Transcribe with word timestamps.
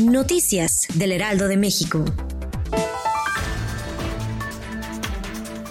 Noticias 0.00 0.88
del 0.94 1.12
Heraldo 1.12 1.48
de 1.48 1.58
México. 1.58 2.02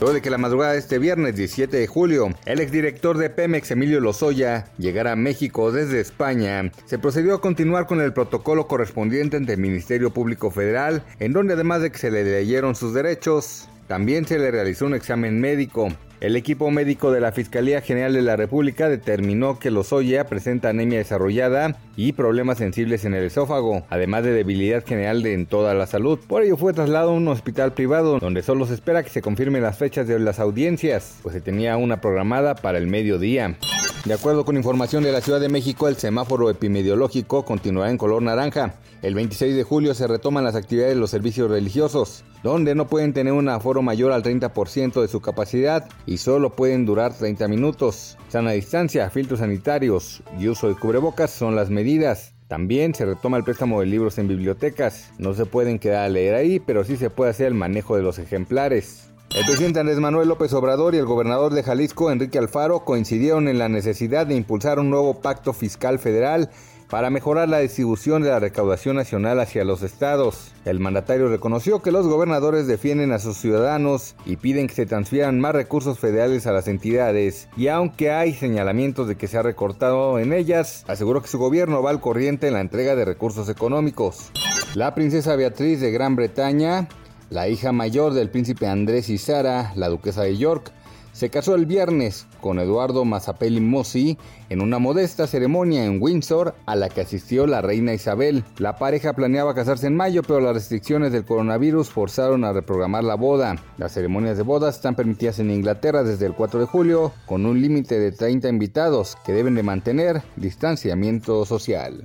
Luego 0.00 0.12
de 0.12 0.20
que 0.20 0.30
la 0.30 0.36
madrugada 0.36 0.72
de 0.72 0.80
este 0.80 0.98
viernes 0.98 1.34
17 1.36 1.76
de 1.76 1.86
julio, 1.86 2.28
el 2.44 2.60
exdirector 2.60 3.16
de 3.16 3.30
Pemex, 3.30 3.70
Emilio 3.70 4.00
Lozoya, 4.00 4.66
llegara 4.76 5.12
a 5.12 5.16
México 5.16 5.72
desde 5.72 6.00
España, 6.00 6.70
se 6.84 6.98
procedió 6.98 7.34
a 7.34 7.40
continuar 7.40 7.86
con 7.86 8.00
el 8.00 8.12
protocolo 8.12 8.66
correspondiente 8.66 9.38
ante 9.38 9.54
el 9.54 9.60
Ministerio 9.60 10.12
Público 10.12 10.50
Federal, 10.50 11.04
en 11.18 11.32
donde 11.32 11.54
además 11.54 11.80
de 11.80 11.90
que 11.90 11.98
se 11.98 12.10
le 12.10 12.24
leyeron 12.24 12.74
sus 12.74 12.92
derechos, 12.92 13.68
también 13.92 14.24
se 14.24 14.38
le 14.38 14.50
realizó 14.50 14.86
un 14.86 14.94
examen 14.94 15.38
médico. 15.38 15.90
El 16.20 16.34
equipo 16.34 16.70
médico 16.70 17.12
de 17.12 17.20
la 17.20 17.30
Fiscalía 17.30 17.82
General 17.82 18.14
de 18.14 18.22
la 18.22 18.36
República 18.36 18.88
determinó 18.88 19.58
que 19.58 19.70
Lozoya 19.70 20.24
presenta 20.24 20.70
anemia 20.70 20.96
desarrollada 20.96 21.76
y 21.94 22.12
problemas 22.12 22.56
sensibles 22.56 23.04
en 23.04 23.12
el 23.12 23.24
esófago, 23.24 23.84
además 23.90 24.24
de 24.24 24.32
debilidad 24.32 24.82
general 24.82 25.26
en 25.26 25.44
toda 25.44 25.74
la 25.74 25.86
salud. 25.86 26.18
Por 26.26 26.42
ello 26.42 26.56
fue 26.56 26.72
trasladado 26.72 27.10
a 27.10 27.16
un 27.16 27.28
hospital 27.28 27.74
privado 27.74 28.18
donde 28.18 28.42
solo 28.42 28.64
se 28.64 28.72
espera 28.72 29.02
que 29.02 29.10
se 29.10 29.20
confirmen 29.20 29.60
las 29.62 29.76
fechas 29.76 30.08
de 30.08 30.18
las 30.18 30.40
audiencias, 30.40 31.18
pues 31.22 31.34
se 31.34 31.42
tenía 31.42 31.76
una 31.76 32.00
programada 32.00 32.54
para 32.54 32.78
el 32.78 32.86
mediodía. 32.86 33.58
De 34.04 34.14
acuerdo 34.14 34.44
con 34.44 34.56
información 34.56 35.04
de 35.04 35.12
la 35.12 35.20
Ciudad 35.20 35.38
de 35.38 35.48
México, 35.48 35.86
el 35.86 35.96
semáforo 35.96 36.50
epidemiológico 36.50 37.44
continuará 37.44 37.88
en 37.88 37.98
color 37.98 38.20
naranja. 38.20 38.74
El 39.00 39.14
26 39.14 39.54
de 39.54 39.62
julio 39.62 39.94
se 39.94 40.08
retoman 40.08 40.42
las 40.42 40.56
actividades 40.56 40.96
de 40.96 41.00
los 41.00 41.10
servicios 41.10 41.48
religiosos, 41.48 42.24
donde 42.42 42.74
no 42.74 42.88
pueden 42.88 43.12
tener 43.12 43.32
un 43.32 43.48
aforo 43.48 43.80
mayor 43.80 44.10
al 44.10 44.24
30% 44.24 45.00
de 45.00 45.06
su 45.06 45.20
capacidad 45.20 45.88
y 46.04 46.18
solo 46.18 46.56
pueden 46.56 46.84
durar 46.84 47.14
30 47.16 47.46
minutos. 47.46 48.18
Sana 48.26 48.50
distancia, 48.50 49.08
filtros 49.08 49.38
sanitarios 49.38 50.24
y 50.36 50.48
uso 50.48 50.66
de 50.66 50.74
cubrebocas 50.74 51.30
son 51.30 51.54
las 51.54 51.70
medidas. 51.70 52.34
También 52.48 52.96
se 52.96 53.06
retoma 53.06 53.36
el 53.36 53.44
préstamo 53.44 53.78
de 53.78 53.86
libros 53.86 54.18
en 54.18 54.26
bibliotecas. 54.26 55.12
No 55.18 55.32
se 55.32 55.46
pueden 55.46 55.78
quedar 55.78 56.06
a 56.06 56.08
leer 56.08 56.34
ahí, 56.34 56.58
pero 56.58 56.82
sí 56.82 56.96
se 56.96 57.08
puede 57.08 57.30
hacer 57.30 57.46
el 57.46 57.54
manejo 57.54 57.94
de 57.94 58.02
los 58.02 58.18
ejemplares. 58.18 59.11
El 59.34 59.46
presidente 59.46 59.80
Andrés 59.80 59.98
Manuel 59.98 60.28
López 60.28 60.52
Obrador 60.52 60.94
y 60.94 60.98
el 60.98 61.06
gobernador 61.06 61.54
de 61.54 61.62
Jalisco, 61.62 62.10
Enrique 62.10 62.38
Alfaro, 62.38 62.84
coincidieron 62.84 63.48
en 63.48 63.58
la 63.58 63.70
necesidad 63.70 64.26
de 64.26 64.34
impulsar 64.34 64.78
un 64.78 64.90
nuevo 64.90 65.22
pacto 65.22 65.54
fiscal 65.54 65.98
federal 65.98 66.50
para 66.90 67.08
mejorar 67.08 67.48
la 67.48 67.60
distribución 67.60 68.22
de 68.22 68.28
la 68.28 68.40
recaudación 68.40 68.96
nacional 68.96 69.40
hacia 69.40 69.64
los 69.64 69.82
estados. 69.82 70.52
El 70.66 70.80
mandatario 70.80 71.30
reconoció 71.30 71.80
que 71.80 71.92
los 71.92 72.06
gobernadores 72.06 72.66
defienden 72.66 73.10
a 73.12 73.18
sus 73.18 73.38
ciudadanos 73.38 74.16
y 74.26 74.36
piden 74.36 74.66
que 74.66 74.74
se 74.74 74.84
transfieran 74.84 75.40
más 75.40 75.54
recursos 75.54 75.98
federales 75.98 76.46
a 76.46 76.52
las 76.52 76.68
entidades, 76.68 77.48
y 77.56 77.68
aunque 77.68 78.10
hay 78.10 78.34
señalamientos 78.34 79.08
de 79.08 79.16
que 79.16 79.28
se 79.28 79.38
ha 79.38 79.42
recortado 79.42 80.18
en 80.18 80.34
ellas, 80.34 80.84
aseguró 80.88 81.22
que 81.22 81.28
su 81.28 81.38
gobierno 81.38 81.82
va 81.82 81.88
al 81.88 82.02
corriente 82.02 82.48
en 82.48 82.52
la 82.52 82.60
entrega 82.60 82.94
de 82.94 83.06
recursos 83.06 83.48
económicos. 83.48 84.30
La 84.74 84.94
princesa 84.94 85.36
Beatriz 85.36 85.80
de 85.80 85.90
Gran 85.90 86.16
Bretaña 86.16 86.88
la 87.32 87.48
hija 87.48 87.72
mayor 87.72 88.12
del 88.12 88.28
príncipe 88.28 88.66
Andrés 88.66 89.08
y 89.08 89.16
Sara, 89.16 89.72
la 89.74 89.88
duquesa 89.88 90.22
de 90.22 90.36
York, 90.36 90.70
se 91.12 91.30
casó 91.30 91.54
el 91.54 91.64
viernes 91.64 92.26
con 92.42 92.58
Eduardo 92.58 93.06
Mazapelli 93.06 93.60
Mossi 93.60 94.18
en 94.50 94.60
una 94.60 94.78
modesta 94.78 95.26
ceremonia 95.26 95.84
en 95.84 96.00
Windsor 96.00 96.54
a 96.66 96.76
la 96.76 96.90
que 96.90 97.02
asistió 97.02 97.46
la 97.46 97.62
reina 97.62 97.94
Isabel. 97.94 98.44
La 98.58 98.76
pareja 98.76 99.14
planeaba 99.14 99.54
casarse 99.54 99.86
en 99.86 99.96
mayo, 99.96 100.22
pero 100.22 100.40
las 100.40 100.54
restricciones 100.54 101.12
del 101.12 101.24
coronavirus 101.24 101.88
forzaron 101.88 102.44
a 102.44 102.52
reprogramar 102.52 103.04
la 103.04 103.14
boda. 103.14 103.56
Las 103.78 103.92
ceremonias 103.92 104.36
de 104.36 104.42
bodas 104.42 104.76
están 104.76 104.94
permitidas 104.94 105.38
en 105.38 105.50
Inglaterra 105.50 106.02
desde 106.02 106.26
el 106.26 106.34
4 106.34 106.60
de 106.60 106.66
julio, 106.66 107.12
con 107.26 107.46
un 107.46 107.60
límite 107.60 107.98
de 107.98 108.12
30 108.12 108.48
invitados 108.48 109.16
que 109.24 109.32
deben 109.32 109.54
de 109.54 109.62
mantener 109.62 110.22
distanciamiento 110.36 111.46
social. 111.46 112.04